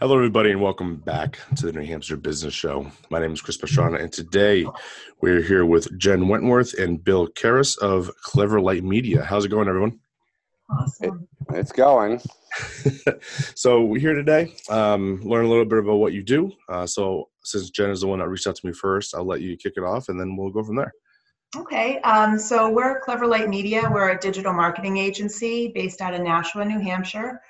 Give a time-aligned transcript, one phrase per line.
[0.00, 2.90] Hello, everybody, and welcome back to the New Hampshire Business Show.
[3.10, 4.64] My name is Chris Pastrana, and today
[5.20, 9.22] we're here with Jen Wentworth and Bill Karras of Clever Light Media.
[9.22, 10.00] How's it going, everyone?
[10.70, 11.28] Awesome.
[11.50, 12.18] It, it's going.
[13.54, 16.50] so we're here today, um, learn a little bit about what you do.
[16.70, 19.42] Uh, so since Jen is the one that reached out to me first, I'll let
[19.42, 20.94] you kick it off, and then we'll go from there.
[21.58, 23.86] Okay, um, so we're Clever Light Media.
[23.92, 27.42] We're a digital marketing agency based out of Nashua, New Hampshire.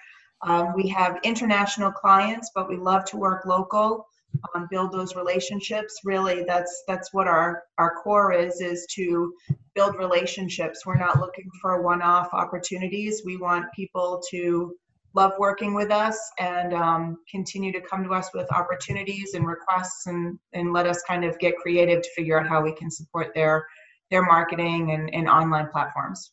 [0.43, 4.07] Um, we have international clients, but we love to work local,
[4.55, 6.01] um, build those relationships.
[6.05, 9.35] Really, that's that's what our our core is: is to
[9.75, 10.87] build relationships.
[10.87, 13.23] We're not looking for one-off opportunities.
[13.25, 14.75] We want people to
[15.15, 20.07] love working with us and um, continue to come to us with opportunities and requests,
[20.07, 23.35] and and let us kind of get creative to figure out how we can support
[23.35, 23.67] their
[24.11, 26.33] their marketing and, and online platforms.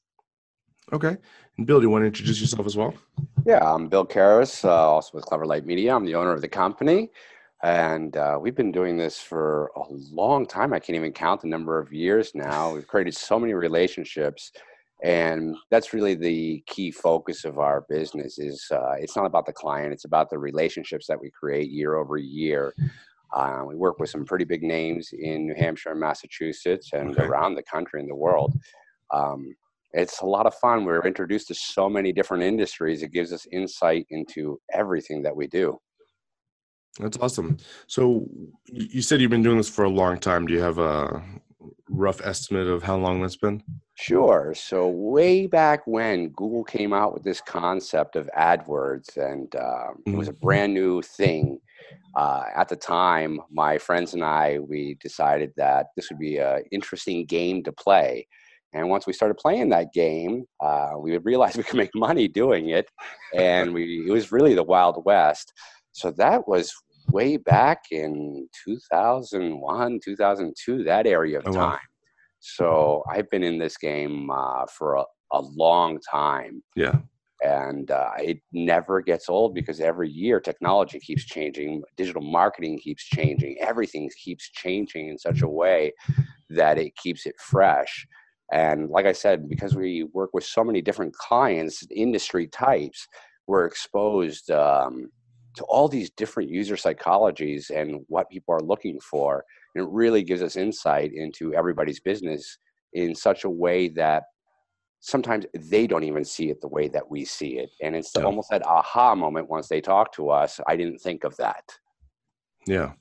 [0.94, 1.18] Okay.
[1.58, 2.94] And Bill, do you want to introduce yourself as well?
[3.48, 5.96] Yeah, I'm Bill Karras, uh, also with Clever Light Media.
[5.96, 7.10] I'm the owner of the company.
[7.64, 10.74] And uh, we've been doing this for a long time.
[10.74, 12.74] I can't even count the number of years now.
[12.74, 14.52] We've created so many relationships.
[15.02, 19.54] And that's really the key focus of our business is uh, it's not about the
[19.54, 22.74] client, it's about the relationships that we create year over year.
[23.34, 27.24] Uh, we work with some pretty big names in New Hampshire and Massachusetts and okay.
[27.24, 28.60] around the country and the world.
[29.14, 29.56] Um,
[29.94, 30.86] it's a lot of fun.
[30.86, 33.04] We're introduced to so many different industries.
[33.04, 35.80] It gives us insight into everything that we do.
[37.00, 37.58] That's awesome.
[37.88, 38.28] So
[38.66, 40.48] you said you've been doing this for a long time.
[40.48, 41.24] Do you have a
[41.90, 43.64] rough estimate of how long that's been?
[43.96, 44.54] Sure.
[44.56, 50.14] So way back when Google came out with this concept of AdWords, and mm-hmm.
[50.14, 50.46] it was a mm-hmm.
[50.46, 51.60] brand new thing.
[52.16, 56.64] Uh, at the time, my friends and I we decided that this would be an
[56.72, 58.28] interesting game to play.
[58.74, 62.70] And once we started playing that game, uh, we realized we could make money doing
[62.70, 62.88] it,
[63.34, 65.54] and we it was really the wild west.
[65.92, 66.74] So that was
[67.12, 71.72] way back in 2001, 2002, that area of oh, time.
[71.72, 71.80] Wow.
[72.40, 76.62] So I've been in this game uh, for a, a long time.
[76.76, 77.00] Yeah.
[77.42, 83.04] And uh, it never gets old because every year technology keeps changing, digital marketing keeps
[83.04, 85.94] changing, everything keeps changing in such a way
[86.50, 88.08] that it keeps it fresh.
[88.52, 93.08] And like I said, because we work with so many different clients, industry types,
[93.48, 95.10] we're exposed um,
[95.56, 99.44] to all these different user psychologies and what people are looking for.
[99.76, 102.58] And it really gives us insight into everybody's business
[102.94, 104.24] in such a way that
[105.00, 107.70] sometimes they don't even see it the way that we see it.
[107.82, 108.24] And it's yeah.
[108.24, 110.60] almost that aha moment once they talk to us.
[110.68, 111.64] I didn't think of that.
[112.66, 112.88] Yeah.
[112.88, 112.96] Well,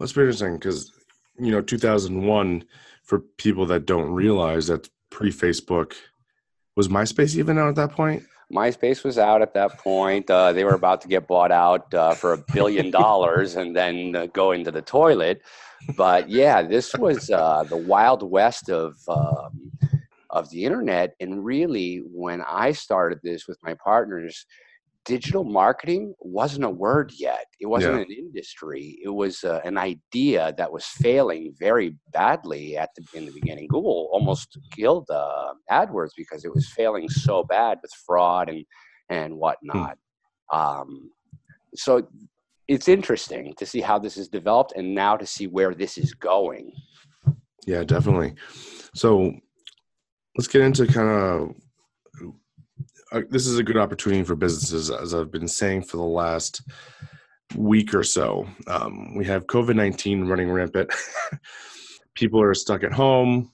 [0.00, 0.92] that's pretty interesting because,
[1.38, 2.64] you know, 2001
[3.08, 5.94] for people that don't realize that pre Facebook
[6.76, 8.22] was MySpace even out at that point?
[8.52, 10.30] MySpace was out at that point.
[10.30, 14.14] Uh, they were about to get bought out uh, for a billion dollars and then
[14.14, 15.42] uh, go into the toilet.
[15.96, 19.72] But yeah, this was uh, the wild west of um,
[20.30, 21.14] of the internet.
[21.18, 24.44] And really, when I started this with my partners,
[25.04, 27.46] digital marketing wasn't a word yet.
[27.60, 28.02] It wasn't yeah.
[28.02, 28.98] an industry.
[29.02, 33.68] It was uh, an idea that was failing very badly at the in the beginning.
[33.68, 38.64] Google almost killed uh, AdWords because it was failing so bad with fraud and
[39.08, 39.38] and hmm.
[39.38, 39.96] whatnot.
[40.50, 40.58] Hmm.
[40.58, 41.10] Um,
[41.74, 42.06] so
[42.68, 46.12] it's interesting to see how this has developed and now to see where this is
[46.12, 46.72] going.
[47.66, 48.34] Yeah, definitely.
[48.94, 49.32] So
[50.36, 51.54] let's get into kind of
[53.12, 56.62] uh, this is a good opportunity for businesses, as I've been saying for the last
[57.56, 58.46] week or so.
[58.66, 60.92] Um, we have COVID 19 running rampant.
[62.14, 63.50] People are stuck at home.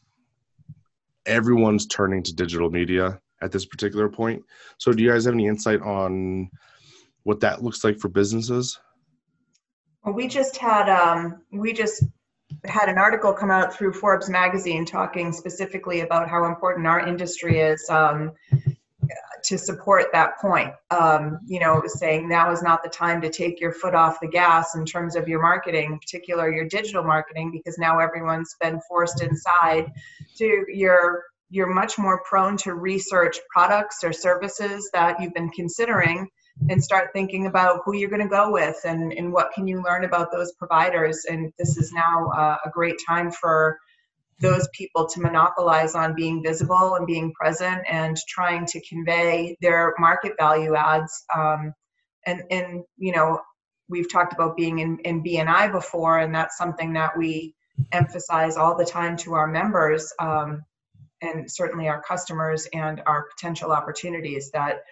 [1.27, 4.43] Everyone's turning to digital media at this particular point.
[4.79, 6.51] So, do you guys have any insight on
[7.23, 8.79] what that looks like for businesses?
[10.05, 12.05] Well, we just had um, we just
[12.65, 17.61] had an article come out through Forbes magazine talking specifically about how important our industry
[17.61, 18.33] is um,
[19.44, 20.73] to support that point.
[20.91, 24.29] Um, you know, saying now is not the time to take your foot off the
[24.29, 28.81] gas in terms of your marketing, in particular your digital marketing, because now everyone's been
[28.88, 29.91] forced inside
[30.38, 36.29] to you're you're much more prone to research products or services that you've been considering
[36.69, 39.82] and start thinking about who you're going to go with and, and what can you
[39.82, 43.79] learn about those providers and this is now uh, a great time for
[44.41, 49.95] those people to monopolize on being visible and being present and trying to convey their
[49.99, 51.25] market value adds.
[51.35, 51.73] Um,
[52.27, 53.41] and, and, you know,
[53.89, 57.55] we've talked about being in, in BNI before, and that's something that we
[57.93, 60.65] emphasize all the time to our members um,
[61.23, 64.83] and certainly our customers and our potential opportunities that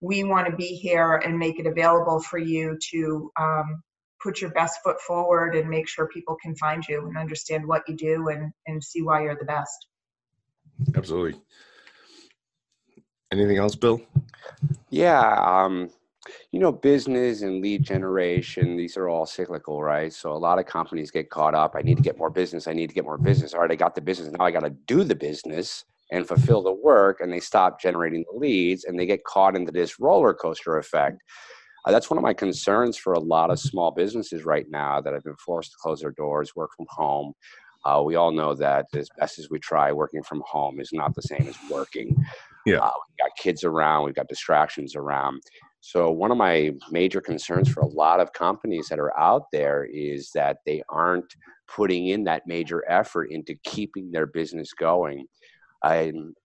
[0.00, 3.82] we want to be here and make it available for you to um,
[4.22, 7.82] put your best foot forward and make sure people can find you and understand what
[7.88, 9.88] you do and, and see why you're the best.
[10.94, 11.40] Absolutely.
[13.32, 14.00] Anything else, Bill?
[14.90, 15.34] Yeah.
[15.34, 15.90] Um,
[16.52, 20.12] you know, business and lead generation, these are all cyclical, right?
[20.12, 21.74] So a lot of companies get caught up.
[21.74, 22.68] I need to get more business.
[22.68, 23.54] I need to get more business.
[23.54, 24.30] All right, I got the business.
[24.30, 27.20] Now I got to do the business and fulfill the work.
[27.20, 31.22] And they stop generating the leads and they get caught into this roller coaster effect.
[31.84, 35.12] Uh, that's one of my concerns for a lot of small businesses right now that
[35.12, 37.32] have been forced to close their doors, work from home.
[37.84, 41.14] Uh, we all know that as best as we try, working from home is not
[41.14, 42.14] the same as working.
[42.64, 42.78] Yeah.
[42.78, 45.42] Uh, we've got kids around, we've got distractions around.
[45.80, 49.84] So, one of my major concerns for a lot of companies that are out there
[49.84, 51.34] is that they aren't
[51.66, 55.26] putting in that major effort into keeping their business going.
[55.82, 56.36] And,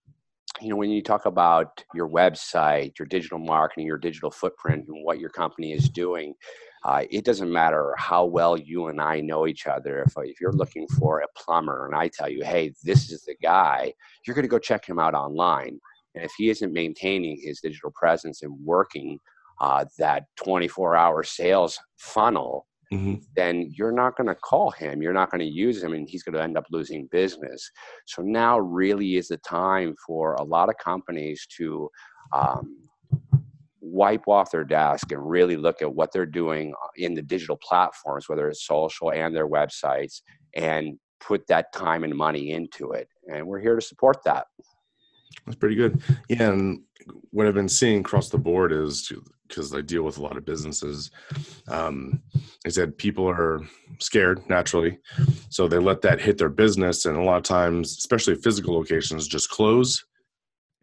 [0.62, 5.04] you know, when you talk about your website, your digital marketing, your digital footprint, and
[5.04, 6.34] what your company is doing,
[6.84, 10.04] uh, it doesn't matter how well you and I know each other.
[10.04, 13.36] If, if you're looking for a plumber and I tell you, hey, this is the
[13.42, 13.94] guy,
[14.26, 15.80] you're going to go check him out online
[16.18, 19.20] and if he isn't maintaining his digital presence and working
[19.62, 23.16] uh, that 24 hour sales funnel, mm-hmm.
[23.36, 25.02] then you're not going to call him.
[25.02, 27.70] You're not going to use him, and he's going to end up losing business.
[28.06, 31.90] So now really is the time for a lot of companies to
[32.34, 32.78] um,
[33.82, 38.28] wipe off their desk and really look at what they're doing in the digital platforms,
[38.28, 40.22] whether it's social and their websites,
[40.56, 43.08] and put that time and money into it.
[43.28, 44.48] And we're here to support that.
[45.46, 46.02] That's pretty good.
[46.30, 46.82] Yeah, and
[47.32, 49.12] what I've been seeing across the board is
[49.48, 51.10] because I deal with a lot of businesses.
[51.68, 52.22] Um,
[52.66, 53.62] I said people are
[54.00, 55.00] scared naturally,
[55.50, 59.28] so they let that hit their business, and a lot of times, especially physical locations,
[59.28, 60.04] just close,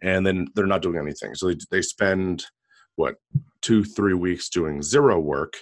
[0.03, 1.35] and then they're not doing anything.
[1.35, 2.45] So they they spend
[2.97, 3.17] what
[3.61, 5.55] two three weeks doing zero work,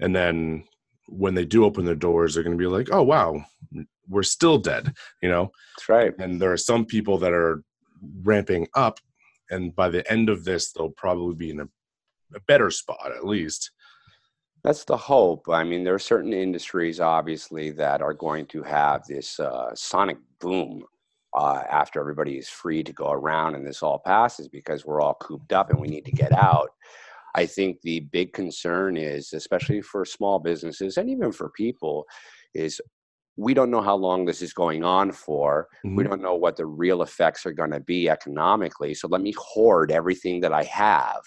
[0.00, 0.64] and then
[1.08, 3.44] when they do open their doors, they're going to be like, "Oh wow,
[4.08, 5.50] we're still dead," you know.
[5.76, 6.12] That's right.
[6.18, 7.62] And there are some people that are
[8.22, 8.98] ramping up
[9.50, 11.68] and by the end of this they'll probably be in a,
[12.34, 13.70] a better spot at least.
[14.62, 15.48] That's the hope.
[15.48, 20.18] I mean there are certain industries obviously that are going to have this uh, sonic
[20.40, 20.84] boom
[21.36, 25.14] uh, after everybody is free to go around and this all passes because we're all
[25.14, 26.70] cooped up and we need to get out.
[27.34, 32.04] I think the big concern is especially for small businesses and even for people
[32.54, 32.80] is
[33.36, 35.68] we don't know how long this is going on for.
[35.84, 35.96] Mm-hmm.
[35.96, 38.94] We don't know what the real effects are going to be economically.
[38.94, 41.22] So let me hoard everything that I have.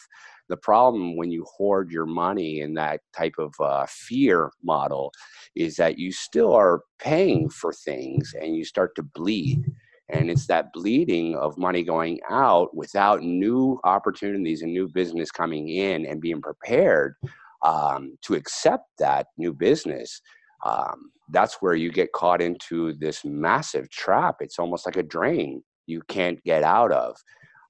[0.49, 5.11] The problem when you hoard your money in that type of uh, fear model
[5.55, 9.63] is that you still are paying for things and you start to bleed.
[10.09, 15.69] And it's that bleeding of money going out without new opportunities and new business coming
[15.69, 17.15] in and being prepared
[17.63, 20.21] um, to accept that new business
[20.63, 24.37] um, that's where you get caught into this massive trap.
[24.39, 27.15] It's almost like a drain you can't get out of.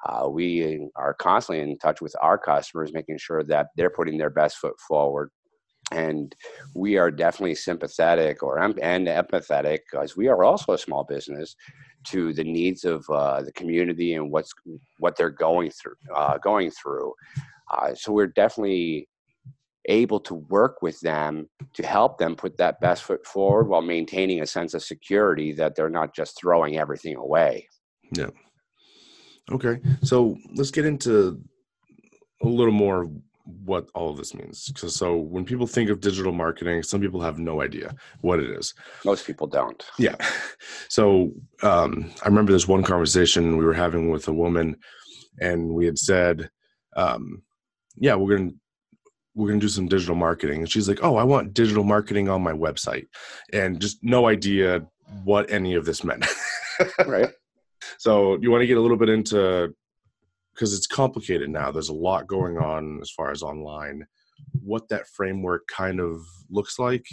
[0.06, 4.30] Uh, we are constantly in touch with our customers, making sure that they're putting their
[4.30, 5.30] best foot forward.
[5.92, 6.36] And
[6.76, 8.76] we are definitely sympathetic or and
[9.08, 11.56] empathetic because we are also a small business
[12.06, 14.54] to the needs of uh, the community and what's
[14.98, 15.96] what they're going through.
[16.14, 17.14] Uh, going through.
[17.72, 19.08] Uh, so we're definitely
[19.86, 24.42] able to work with them to help them put that best foot forward while maintaining
[24.42, 27.68] a sense of security that they're not just throwing everything away.
[28.16, 28.30] Yeah.
[29.52, 29.80] Okay.
[30.04, 31.42] So let's get into
[32.42, 33.10] a little more
[33.66, 34.70] what all of this means.
[34.70, 38.50] Because so when people think of digital marketing, some people have no idea what it
[38.50, 38.74] is.
[39.04, 39.84] Most people don't.
[39.98, 40.16] Yeah.
[40.90, 41.32] So
[41.64, 44.78] um, I remember this one conversation we were having with a woman,
[45.42, 46.50] and we had said,
[46.96, 47.42] um,
[47.96, 48.56] "Yeah, we're going to
[49.36, 50.60] we're going to do some digital marketing.
[50.60, 53.08] And she's like, oh, I want digital marketing on my website.
[53.52, 54.86] And just no idea
[55.24, 56.26] what any of this meant.
[57.06, 57.30] right.
[57.98, 59.74] So you want to get a little bit into,
[60.54, 61.70] because it's complicated now.
[61.70, 64.06] There's a lot going on as far as online,
[64.64, 67.06] what that framework kind of looks like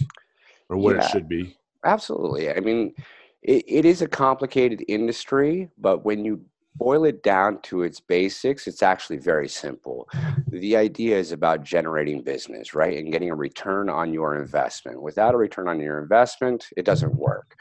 [0.68, 1.56] or what yeah, it should be.
[1.84, 2.52] Absolutely.
[2.52, 2.94] I mean,
[3.42, 6.40] it, it is a complicated industry, but when you
[6.76, 10.08] boil it down to its basics, it's actually very simple.
[10.48, 12.98] The idea is about generating business, right?
[12.98, 15.02] And getting a return on your investment.
[15.02, 17.54] Without a return on your investment, it doesn't work.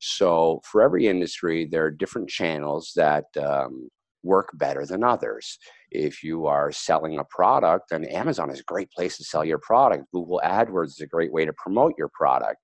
[0.00, 3.88] So for every industry, there are different channels that um,
[4.22, 5.58] work better than others.
[5.90, 9.58] If you are selling a product, then Amazon is a great place to sell your
[9.58, 10.10] product.
[10.12, 12.58] Google AdWords is a great way to promote your product.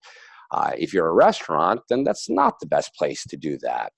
[0.52, 3.92] Uh, if you're a restaurant, then that's not the best place to do that.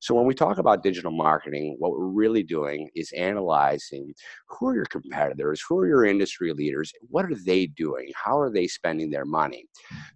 [0.00, 4.14] So when we talk about digital marketing, what we're really doing is analyzing
[4.48, 8.50] who are your competitors, who are your industry leaders, what are they doing, how are
[8.50, 9.66] they spending their money.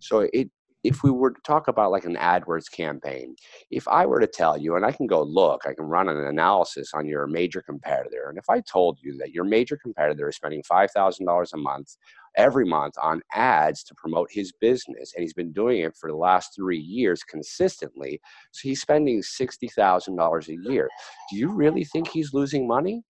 [0.00, 0.50] So it
[0.84, 3.36] if we were to talk about like an AdWords campaign,
[3.70, 6.24] if I were to tell you, and I can go look, I can run an
[6.24, 10.36] analysis on your major competitor, and if I told you that your major competitor is
[10.36, 11.96] spending $5,000 a month
[12.36, 16.16] every month on ads to promote his business, and he's been doing it for the
[16.16, 18.20] last three years consistently,
[18.52, 20.88] so he's spending $60,000 a year.
[21.30, 23.02] Do you really think he's losing money?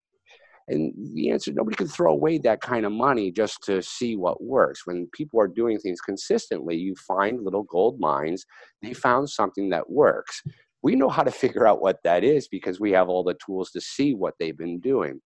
[0.69, 4.43] And the answer nobody can throw away that kind of money just to see what
[4.43, 4.87] works.
[4.87, 8.45] When people are doing things consistently, you find little gold mines.
[8.81, 10.41] They found something that works.
[10.83, 13.71] We know how to figure out what that is because we have all the tools
[13.73, 15.21] to see what they've been doing.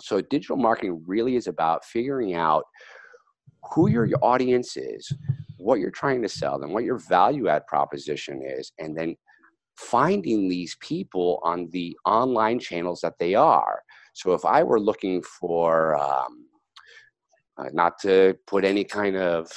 [0.00, 2.64] So, digital marketing really is about figuring out
[3.70, 5.12] who your audience is,
[5.58, 9.16] what you're trying to sell them, what your value add proposition is, and then
[9.76, 13.82] finding these people on the online channels that they are.
[14.14, 16.46] So if I were looking for, um,
[17.56, 19.50] uh, not to put any kind of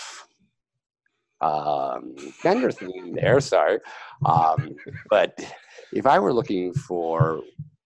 [1.42, 3.80] um, vendor thing in there, sorry,
[4.26, 4.76] um,
[5.10, 5.38] but
[5.92, 7.42] if I were looking for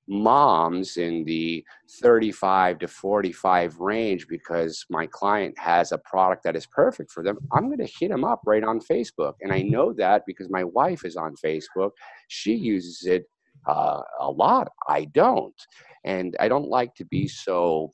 [0.09, 1.63] moms in the
[2.01, 7.37] 35 to 45 range because my client has a product that is perfect for them,
[7.53, 9.35] I'm going to hit them up right on Facebook.
[9.41, 11.91] And I know that because my wife is on Facebook.
[12.27, 13.29] She uses it
[13.67, 14.69] uh, a lot.
[14.87, 15.55] I don't.
[16.03, 17.91] And I don't like to be so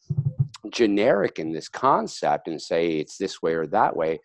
[0.71, 4.19] generic in this concept and say it's this way or that way.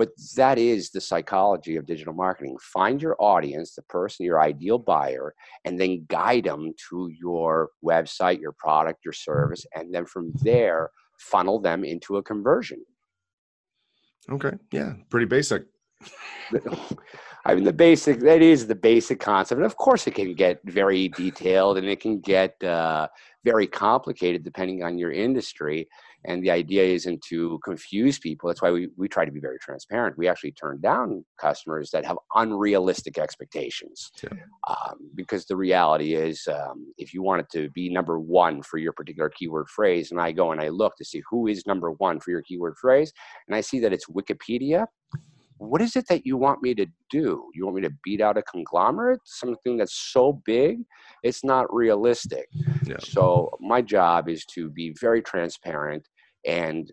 [0.00, 2.56] But that is the psychology of digital marketing.
[2.72, 5.34] Find your audience, the person, your ideal buyer,
[5.66, 9.66] and then guide them to your website, your product, your service.
[9.74, 10.88] And then from there,
[11.18, 12.82] funnel them into a conversion.
[14.30, 14.52] Okay.
[14.72, 14.94] Yeah.
[15.10, 15.64] Pretty basic.
[17.44, 19.58] I mean, the basic, that is the basic concept.
[19.58, 23.08] And of course, it can get very detailed and it can get uh,
[23.44, 25.88] very complicated depending on your industry.
[26.26, 28.48] And the idea isn't to confuse people.
[28.48, 30.18] That's why we, we try to be very transparent.
[30.18, 34.10] We actually turn down customers that have unrealistic expectations.
[34.22, 34.30] Yeah.
[34.68, 38.92] Um, because the reality is, um, if you wanted to be number one for your
[38.92, 42.20] particular keyword phrase, and I go and I look to see who is number one
[42.20, 43.12] for your keyword phrase,
[43.48, 44.86] and I see that it's Wikipedia,
[45.60, 47.44] what is it that you want me to do?
[47.54, 50.78] You want me to beat out a conglomerate, something that's so big,
[51.22, 52.48] it's not realistic.
[52.86, 52.96] Yeah.
[52.98, 56.08] So, my job is to be very transparent
[56.46, 56.90] and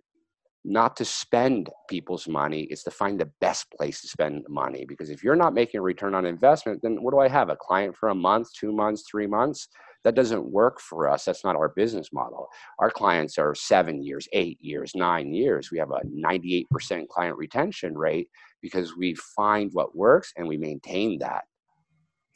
[0.65, 5.09] not to spend people's money it's to find the best place to spend money because
[5.09, 7.95] if you're not making a return on investment then what do i have a client
[7.95, 9.69] for a month two months three months
[10.03, 12.47] that doesn't work for us that's not our business model
[12.79, 17.97] our clients are seven years eight years nine years we have a 98% client retention
[17.97, 18.29] rate
[18.61, 21.45] because we find what works and we maintain that.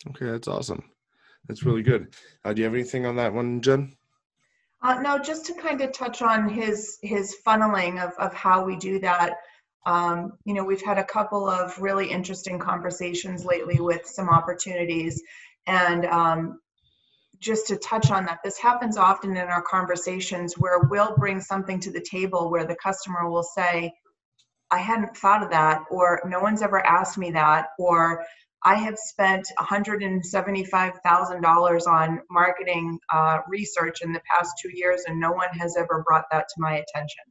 [0.10, 0.84] Okay, that's awesome.
[1.48, 2.15] That's really good.
[2.46, 3.96] Uh, do you have anything on that one, Jen?
[4.84, 8.75] Uh, no, just to kind of touch on his his funneling of of how we
[8.75, 9.34] do that.
[9.86, 15.22] Um, you know, we've had a couple of really interesting conversations lately with some opportunities,
[15.68, 16.60] and um,
[17.41, 21.81] just to touch on that, this happens often in our conversations where we'll bring something
[21.81, 23.91] to the table where the customer will say,
[24.69, 28.24] I hadn't thought of that, or no one's ever asked me that, or
[28.63, 35.31] I have spent $175,000 on marketing uh, research in the past two years, and no
[35.31, 37.24] one has ever brought that to my attention.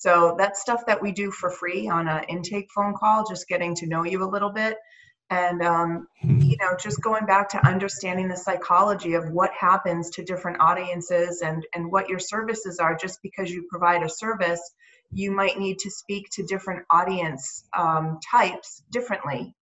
[0.00, 3.76] So that's stuff that we do for free on an intake phone call, just getting
[3.76, 4.76] to know you a little bit.
[5.30, 6.40] And, um, hmm.
[6.40, 11.40] you know, just going back to understanding the psychology of what happens to different audiences
[11.40, 14.60] and, and what your services are just because you provide a service
[15.14, 19.54] you might need to speak to different audience um, types differently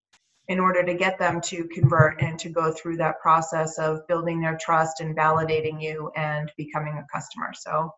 [0.48, 4.40] in order to get them to convert and to go through that process of building
[4.40, 7.52] their trust and validating you and becoming a customer.
[7.54, 7.92] So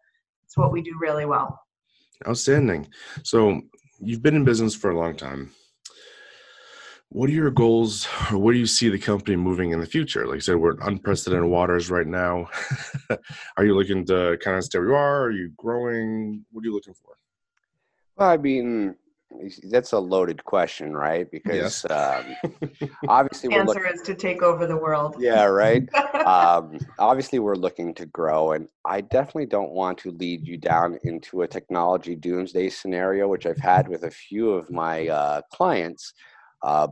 [0.45, 1.59] it's what we do really well.
[2.29, 2.89] Outstanding.
[3.23, 3.63] So
[3.99, 5.53] you've been in business for a long time.
[7.15, 10.27] What are your goals, or where do you see the company moving in the future?
[10.27, 12.49] Like I said, we're unprecedented waters right now.
[13.57, 15.23] are you looking to kind of stay where you are?
[15.27, 16.45] Are you growing?
[16.51, 17.17] What are you looking for?
[18.17, 18.97] Well, I mean,
[19.71, 21.31] that's a loaded question, right?
[21.31, 22.35] Because um,
[23.09, 25.15] obviously, the answer is to take over the world.
[25.21, 25.89] Yeah, right.
[26.27, 30.99] um, obviously, we're looking to grow, and I definitely don't want to lead you down
[31.05, 36.13] into a technology doomsday scenario, which I've had with a few of my uh, clients.
[36.61, 36.89] Uh,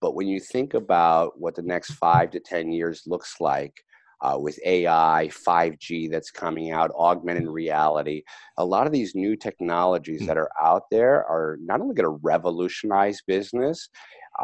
[0.00, 3.84] But when you think about what the next five to 10 years looks like,
[4.22, 8.22] uh, with AI, 5G that's coming out, augmented reality.
[8.58, 12.20] A lot of these new technologies that are out there are not only going to
[12.22, 13.88] revolutionize business,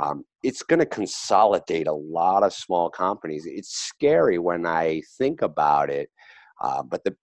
[0.00, 3.44] um, it's going to consolidate a lot of small companies.
[3.46, 6.10] It's scary when I think about it,
[6.62, 7.14] uh, but the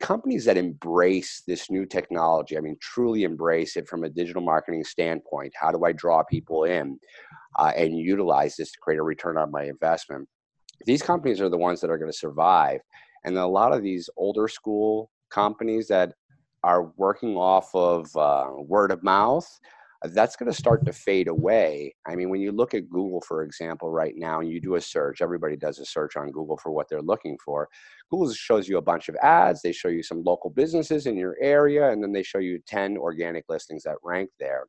[0.00, 4.84] companies that embrace this new technology, I mean, truly embrace it from a digital marketing
[4.84, 6.98] standpoint, how do I draw people in
[7.56, 10.28] uh, and utilize this to create a return on my investment?
[10.84, 12.80] These companies are the ones that are going to survive.
[13.24, 16.14] And a lot of these older school companies that
[16.64, 19.46] are working off of uh, word of mouth,
[20.04, 21.94] that's going to start to fade away.
[22.06, 24.80] I mean, when you look at Google, for example, right now, and you do a
[24.80, 27.68] search, everybody does a search on Google for what they're looking for.
[28.10, 31.36] Google shows you a bunch of ads, they show you some local businesses in your
[31.40, 34.66] area, and then they show you 10 organic listings that rank there.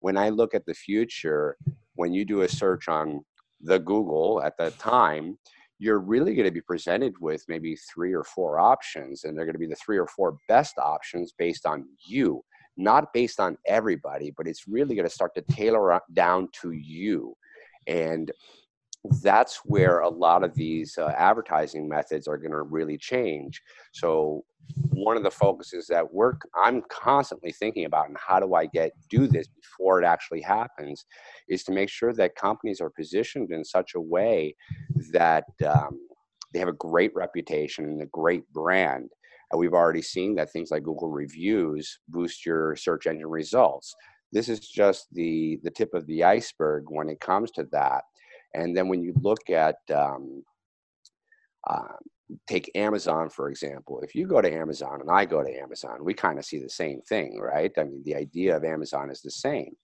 [0.00, 1.56] When I look at the future,
[1.94, 3.24] when you do a search on
[3.60, 5.38] the Google at that time,
[5.78, 9.54] you're really going to be presented with maybe three or four options, and they're going
[9.54, 12.42] to be the three or four best options based on you
[12.80, 17.34] not based on everybody, but it's really going to start to tailor down to you.
[17.86, 18.30] And
[19.22, 23.62] that's where a lot of these uh, advertising methods are going to really change.
[23.92, 24.44] So
[24.90, 28.92] one of the focuses that we're I'm constantly thinking about and how do I get
[29.08, 31.06] do this before it actually happens
[31.48, 34.54] is to make sure that companies are positioned in such a way
[35.12, 35.98] that um,
[36.52, 39.10] they have a great reputation and a great brand
[39.50, 43.94] and we've already seen that things like Google reviews boost your search engine results.
[44.32, 48.04] This is just the, the tip of the iceberg when it comes to that.
[48.54, 50.42] And then when you look at um,
[51.68, 51.94] uh,
[52.46, 54.00] take Amazon, for example.
[54.02, 56.70] If you go to Amazon and I go to Amazon, we kind of see the
[56.70, 57.72] same thing, right?
[57.76, 59.74] I mean, the idea of Amazon is the same.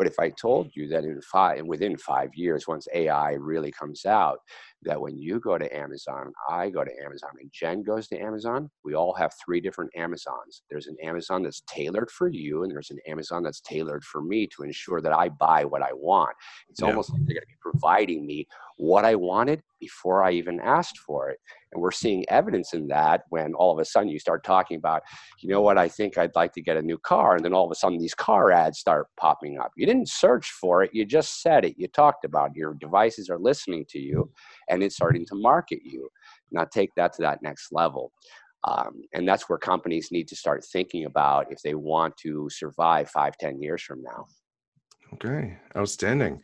[0.00, 4.06] But if I told you that in five, within five years, once AI really comes
[4.06, 4.38] out,
[4.82, 8.70] that when you go to Amazon, I go to Amazon, and Jen goes to Amazon,
[8.82, 10.62] we all have three different Amazons.
[10.70, 14.46] There's an Amazon that's tailored for you, and there's an Amazon that's tailored for me
[14.56, 16.34] to ensure that I buy what I want.
[16.70, 16.88] It's yeah.
[16.88, 18.46] almost like they're going to be providing me
[18.78, 21.38] what I wanted before I even asked for it.
[21.72, 25.02] And we're seeing evidence in that when all of a sudden you start talking about,
[25.40, 27.36] you know what, I think I'd like to get a new car.
[27.36, 29.72] And then all of a sudden these car ads start popping up.
[29.76, 32.56] You didn't search for it, you just said it, you talked about it.
[32.56, 34.30] Your devices are listening to you
[34.68, 36.08] and it's starting to market you.
[36.52, 38.12] Now take that to that next level.
[38.62, 43.10] Um, and that's where companies need to start thinking about if they want to survive
[43.10, 44.26] five, ten years from now.
[45.14, 46.40] Okay, outstanding.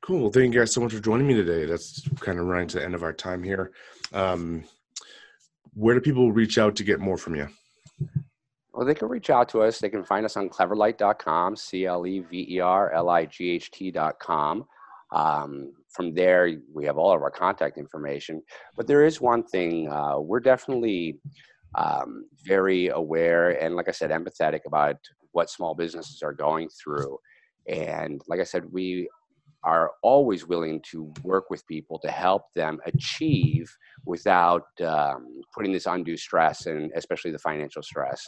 [0.00, 0.30] Cool.
[0.30, 1.66] Thank you guys so much for joining me today.
[1.66, 3.72] That's kind of running to the end of our time here.
[4.12, 4.64] Um,
[5.74, 7.48] where do people reach out to get more from you?
[8.72, 9.78] Well, they can reach out to us.
[9.78, 13.50] They can find us on cleverlight.com, C L E V E R L I G
[13.50, 14.64] H T.com.
[15.12, 18.42] Um, from there, we have all of our contact information.
[18.76, 21.18] But there is one thing uh, we're definitely
[21.74, 24.96] um, very aware and, like I said, empathetic about
[25.32, 27.18] what small businesses are going through.
[27.68, 29.08] And like I said, we
[29.62, 33.70] are always willing to work with people to help them achieve
[34.06, 38.26] without um, putting this undue stress and especially the financial stress.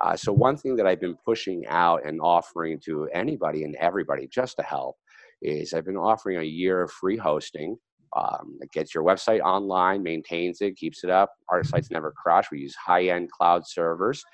[0.00, 4.26] Uh, so, one thing that I've been pushing out and offering to anybody and everybody
[4.26, 4.96] just to help
[5.42, 7.76] is I've been offering a year of free hosting.
[8.16, 11.30] Um, it gets your website online, maintains it, keeps it up.
[11.48, 12.50] Our sites never crash.
[12.50, 14.24] We use high end cloud servers.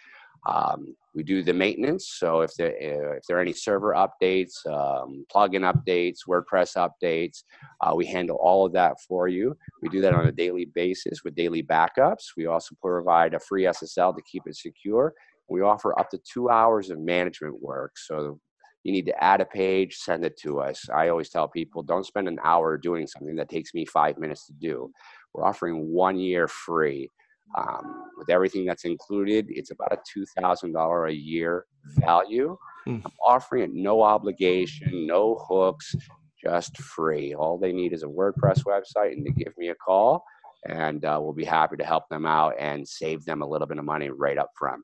[0.46, 2.10] Um, we do the maintenance.
[2.18, 2.76] So if there
[3.16, 7.42] if there are any server updates, um, plugin updates, WordPress updates,
[7.80, 9.56] uh, we handle all of that for you.
[9.82, 12.36] We do that on a daily basis with daily backups.
[12.36, 15.14] We also provide a free SSL to keep it secure.
[15.48, 17.92] We offer up to two hours of management work.
[17.96, 18.38] So
[18.84, 20.86] you need to add a page, send it to us.
[20.94, 24.46] I always tell people don't spend an hour doing something that takes me five minutes
[24.46, 24.92] to do.
[25.32, 27.10] We're offering one year free.
[27.56, 32.56] Um, with everything that's included, it's about a $2,000 a year value.
[32.86, 33.02] Mm.
[33.04, 35.94] I'm offering it no obligation, no hooks,
[36.42, 37.34] just free.
[37.34, 40.24] All they need is a WordPress website and to give me a call,
[40.68, 43.78] and uh, we'll be happy to help them out and save them a little bit
[43.78, 44.82] of money right up front.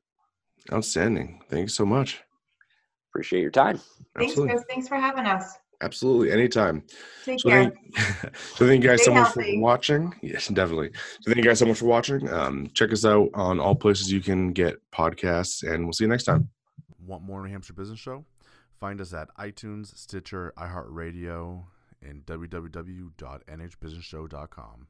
[0.71, 1.41] Outstanding.
[1.49, 2.23] Thank you so much.
[3.11, 3.79] Appreciate your time.
[4.17, 4.63] Thanks, Chris.
[4.69, 5.53] Thanks for having us.
[5.83, 6.83] Absolutely, anytime.
[7.25, 7.63] Take so care.
[7.63, 7.75] Thank,
[8.55, 9.55] so thank you guys Stay so much healthy.
[9.55, 10.13] for watching.
[10.21, 10.91] Yes, definitely.
[10.93, 12.29] So thank you guys so much for watching.
[12.29, 16.09] Um, check us out on all places you can get podcasts, and we'll see you
[16.09, 16.47] next time.
[17.05, 18.23] Want more New Hampshire Business Show?
[18.79, 21.65] Find us at iTunes, Stitcher, iHeartRadio,
[22.01, 24.87] and www.nhbusinessshow.com.